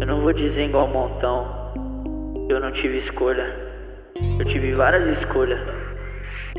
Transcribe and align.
Eu 0.00 0.06
não 0.06 0.22
vou 0.22 0.32
dizer 0.32 0.66
igual 0.66 0.88
montão. 0.88 1.46
Eu 2.48 2.60
não 2.60 2.72
tive 2.72 2.98
escolha. 2.98 3.54
Eu 4.38 4.44
tive 4.44 4.72
várias 4.74 5.18
escolhas. 5.18 5.60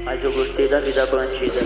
Mas 0.04 0.24
eu 0.24 0.32
gostei 0.34 0.70
da 0.70 0.80
vida 0.80 1.06
bandida. 1.08 1.60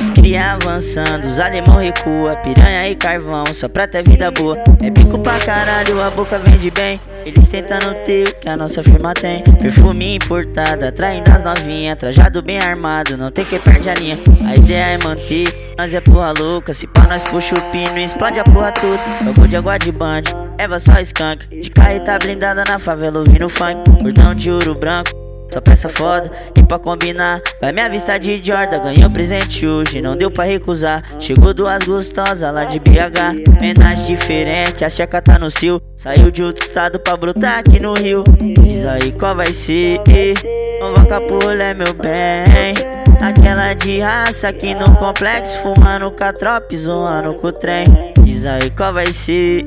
Os 0.00 0.10
cria 0.10 0.52
avançando, 0.52 1.26
os 1.26 1.40
alemão 1.40 1.78
recua, 1.78 2.36
piranha 2.36 2.88
e 2.88 2.94
carvão, 2.94 3.44
só 3.46 3.68
pra 3.68 3.86
ter 3.86 4.02
vida 4.02 4.30
boa. 4.30 4.56
É 4.82 4.90
bico 4.90 5.18
pra 5.18 5.38
caralho, 5.38 6.00
a 6.00 6.10
boca 6.10 6.38
vende 6.38 6.70
bem. 6.70 7.00
Eles 7.24 7.48
tentando 7.48 7.94
ter 8.04 8.28
o 8.28 8.34
que 8.36 8.48
a 8.48 8.56
nossa 8.56 8.82
firma 8.82 9.12
tem. 9.12 9.42
Perfume 9.58 10.16
importado, 10.16 10.84
atraindo 10.84 11.30
as 11.30 11.42
novinhas, 11.42 11.98
trajado 11.98 12.42
bem 12.42 12.58
armado, 12.58 13.16
não 13.16 13.30
tem 13.30 13.44
que 13.44 13.58
perder 13.58 13.90
a 13.90 13.94
linha. 13.94 14.18
A 14.46 14.54
ideia 14.54 14.94
é 14.94 14.98
manter, 15.04 15.74
nós 15.76 15.92
é 15.94 16.00
porra 16.00 16.32
louca. 16.38 16.72
Se 16.72 16.86
pá, 16.86 17.06
nós 17.08 17.24
puxa 17.24 17.54
o 17.54 17.60
pino, 17.70 17.98
explode 17.98 18.38
a 18.38 18.44
porra 18.44 18.72
toda. 18.72 19.00
Jogo 19.24 19.48
de 19.48 19.56
água 19.56 19.78
de 19.78 19.90
band, 19.90 20.22
Eva 20.64 20.80
só 20.80 20.98
skunk. 21.00 21.46
De 21.60 21.68
carreta 21.68 22.18
blindada 22.18 22.64
na 22.64 22.78
favela 22.78 23.18
ouvindo 23.18 23.50
funk. 23.50 23.82
Cordão 24.00 24.34
de 24.34 24.50
ouro 24.50 24.74
branco. 24.74 25.10
Só 25.52 25.60
peça 25.60 25.90
foda, 25.90 26.32
e 26.58 26.62
pra 26.64 26.80
combinar 26.80 27.40
Vai 27.60 27.70
minha 27.70 27.88
vista 27.88 28.18
de 28.18 28.42
Jordan, 28.42 28.80
ganhou 28.80 29.08
presente 29.08 29.64
hoje 29.64 30.00
Não 30.00 30.16
deu 30.16 30.28
pra 30.28 30.42
recusar. 30.42 31.04
Chegou 31.20 31.52
duas 31.52 31.84
gostosas 31.84 32.52
lá 32.52 32.64
de 32.64 32.80
BH 32.80 33.60
Menagem 33.60 34.06
diferente, 34.06 34.84
a 34.84 34.88
checa 34.88 35.20
tá 35.20 35.38
no 35.38 35.50
cio. 35.50 35.80
Saiu 35.94 36.30
de 36.30 36.42
outro 36.42 36.64
estado 36.64 36.98
pra 36.98 37.16
brotar 37.16 37.58
aqui 37.58 37.78
no 37.78 37.92
Rio. 37.92 38.24
Diz 38.62 38.86
aí 38.86 39.12
qual 39.12 39.36
vai 39.36 39.52
ser 39.52 40.00
Capula 41.08 41.62
é 41.62 41.74
meu 41.74 41.92
bem. 41.92 42.74
Aquela 43.20 43.74
de 43.74 44.00
raça 44.00 44.48
aqui 44.48 44.74
no 44.74 44.96
complexo 44.96 45.58
Fumando 45.58 46.10
tropa, 46.38 46.74
zoando 46.74 47.34
com 47.34 47.48
o 47.48 47.52
trem. 47.52 47.84
Diz 48.24 48.46
aí 48.46 48.70
qual 48.70 48.92
vai 48.92 49.06
ser 49.06 49.66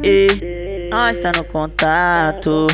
Nós 0.89 1.19
tá 1.19 1.31
no 1.35 1.43
contato. 1.43 2.67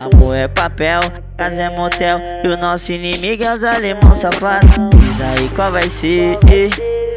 Amor 0.00 0.34
é 0.34 0.48
papel, 0.48 1.00
casa 1.36 1.62
é 1.62 1.70
motel. 1.70 2.18
E 2.42 2.48
o 2.48 2.56
nosso 2.56 2.92
inimigo 2.92 3.44
é 3.44 3.54
os 3.54 3.62
alemão 3.62 4.14
safado 4.14 4.66
Diz 4.96 5.20
aí 5.20 5.48
qual 5.54 5.70
vai 5.70 5.88
ser. 5.88 6.38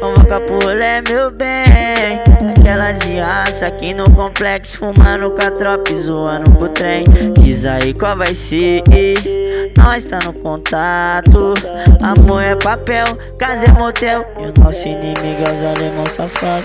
Convoca 0.00 0.40
por 0.40 0.80
é 0.80 1.02
meu 1.08 1.30
bem. 1.30 2.20
Aquelas 2.56 3.00
de 3.00 3.18
raça 3.18 3.66
aqui 3.66 3.94
no 3.94 4.08
complexo 4.10 4.78
Fumando 4.78 5.30
com 5.30 5.46
a 5.46 5.50
tropa 5.50 5.94
zoando 5.94 6.50
com 6.52 6.64
o 6.64 6.68
trem. 6.68 7.04
Diz 7.40 7.66
aí 7.66 7.92
qual 7.94 8.16
vai 8.16 8.34
ser. 8.34 8.82
Nós 9.76 10.04
tá 10.04 10.18
no 10.24 10.32
contato. 10.34 11.54
Amor 12.02 12.42
é 12.42 12.54
papel, 12.56 13.06
casa 13.38 13.66
é 13.66 13.72
motel. 13.72 14.24
E 14.38 14.46
o 14.46 14.62
nosso 14.62 14.86
inimigo 14.86 15.42
é 15.46 15.52
os 15.52 15.78
alemão 15.78 16.06
safado 16.06 16.64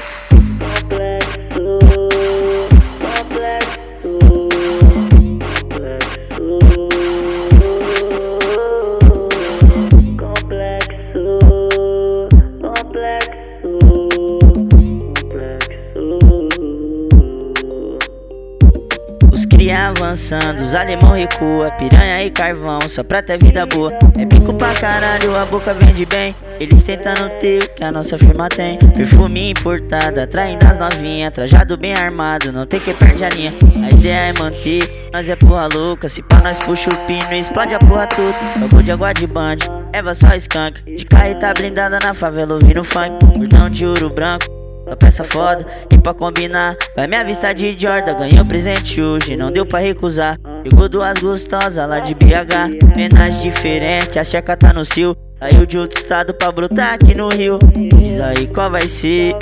cria 19.59 19.89
avançando, 19.89 20.63
os 20.63 20.73
alemão 20.73 21.11
recua, 21.11 21.69
piranha 21.71 22.23
e 22.23 22.31
carvão, 22.31 22.79
só 22.87 23.03
pra 23.03 23.21
ter 23.21 23.37
vida 23.37 23.65
boa. 23.65 23.91
É 24.17 24.23
bico 24.23 24.53
pra 24.53 24.73
caralho, 24.73 25.35
a 25.35 25.45
boca 25.45 25.73
vende 25.73 26.05
bem. 26.05 26.33
Eles 26.61 26.81
tentando 26.81 27.29
ter 27.41 27.63
o 27.63 27.69
que 27.71 27.83
a 27.83 27.91
nossa 27.91 28.17
firma 28.17 28.47
tem. 28.47 28.77
Perfume 28.77 29.49
importado, 29.51 30.21
atraindo 30.21 30.65
as 30.65 30.77
novinhas, 30.77 31.33
trajado 31.33 31.75
bem 31.75 31.93
armado, 31.93 32.53
não 32.53 32.65
tem 32.65 32.79
que 32.79 32.93
perder 32.93 33.25
a 33.25 33.29
linha. 33.29 33.53
A 33.85 33.89
ideia 33.93 34.33
é 34.33 34.33
manter, 34.39 35.09
nós 35.11 35.29
é 35.29 35.35
porra 35.35 35.67
louca. 35.67 36.07
Se 36.07 36.23
pá, 36.23 36.37
nós 36.41 36.57
puxa 36.59 36.89
o 36.89 36.95
pino, 37.05 37.33
explode 37.33 37.75
a 37.75 37.79
porra 37.79 38.07
toda. 38.07 38.33
Jogo 38.61 38.81
de 38.81 38.91
água 38.93 39.11
de 39.11 39.27
band, 39.27 39.57
Eva 39.91 40.15
só 40.15 40.33
skunk. 40.35 40.81
De 40.95 41.03
carreta 41.03 41.53
blindada 41.53 41.99
na 41.99 42.13
favela 42.13 42.53
ouvindo 42.53 42.81
funk. 42.85 43.25
Cordão 43.35 43.69
de 43.69 43.85
ouro 43.85 44.09
branco. 44.09 44.58
Uma 44.89 44.95
peça 44.95 45.23
foda, 45.23 45.65
e 45.93 45.97
pra 45.99 46.15
combinar 46.15 46.75
Vai 46.95 47.05
minha 47.05 47.23
vista 47.23 47.53
de 47.53 47.77
Jordan, 47.79 48.15
ganhou 48.15 48.43
presente 48.43 48.99
hoje 48.99 49.37
Não 49.37 49.51
deu 49.51 49.63
pra 49.63 49.77
recusar. 49.77 50.35
Chegou 50.63 50.89
duas 50.89 51.19
gostosas 51.19 51.87
lá 51.87 51.99
de 51.99 52.15
BH 52.15 52.97
Menagem 52.97 53.51
diferente, 53.51 54.17
a 54.17 54.23
checa 54.23 54.57
tá 54.57 54.73
no 54.73 54.83
cio 54.83 55.15
Saiu 55.39 55.65
de 55.65 55.77
outro 55.77 55.97
estado 55.97 56.33
pra 56.33 56.51
brotar 56.51 56.95
aqui 56.95 57.15
no 57.15 57.29
Rio. 57.29 57.57
Diz 57.95 58.19
aí 58.19 58.45
qual 58.47 58.69
vai 58.69 58.81
ser 58.89 59.35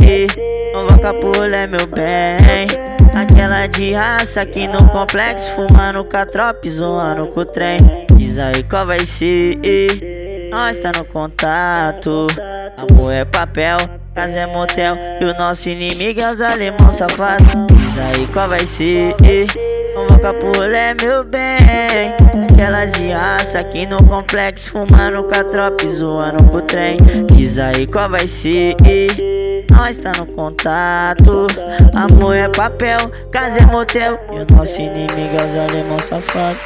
Nova 0.72 1.00
Capula 1.00 1.56
é 1.56 1.66
meu 1.66 1.88
bem. 1.88 2.68
Aquela 3.16 3.66
de 3.66 3.94
raça 3.94 4.42
aqui 4.42 4.68
no 4.68 4.88
complexo 4.90 5.50
Fumando 5.56 6.06
tropa, 6.32 6.70
zoando 6.70 7.26
com 7.30 7.40
o 7.40 7.46
trem. 7.46 7.80
Diz 8.16 8.38
aí 8.38 8.62
qual 8.70 8.86
vai 8.86 9.00
ser 9.00 9.58
Nós 10.52 10.78
tá 10.78 10.92
no 10.96 11.04
contato. 11.04 12.28
Amor 12.78 13.12
é 13.12 13.26
papel 13.26 13.78
casa 14.18 14.40
é 14.40 14.48
motel 14.48 14.98
E 15.22 15.26
o 15.26 15.34
nosso 15.36 15.70
inimigo 15.70 16.20
é 16.20 16.32
os 16.32 16.42
alemão 16.42 16.92
safado 16.92 17.44
Diz 17.68 17.98
aí 18.00 18.28
qual 18.34 18.50
vai 18.50 18.66
ser 18.66 19.16
Convoca 19.94 20.34
por 20.34 20.72
é 20.74 20.96
meu 21.02 21.24
bem. 21.24 22.14
Aquelas 22.52 22.94
de 22.94 23.10
raça 23.10 23.60
aqui 23.60 23.88
no 23.88 23.98
complexo 24.04 24.72
Fumando 24.72 25.24
com 25.24 25.40
a 25.40 25.44
tropa 25.44 25.88
zoando 25.88 26.44
com 26.44 26.58
o 26.58 26.62
trem. 26.62 26.98
Diz 27.34 27.58
aí 27.58 27.88
qual 27.88 28.10
vai 28.10 28.28
ser 28.28 28.76
nós 29.72 29.98
tá 30.00 30.12
no 30.18 30.26
contato. 30.28 31.48
Amor 31.96 32.36
é 32.36 32.50
papel, 32.50 32.98
casa 33.32 33.60
é 33.60 33.66
motel 33.66 34.20
E 34.32 34.40
o 34.40 34.56
nosso 34.56 34.82
inimigo 34.82 35.36
é 35.40 35.46
os 35.46 35.72
alemão 35.72 36.00
safado 36.00 36.58